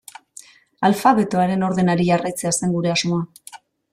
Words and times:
Alfabetoaren 0.89 1.67
ordenari 1.69 2.09
jarraitzea 2.09 2.53
zen 2.61 2.75
gure 2.79 2.95
asmoa. 2.97 3.61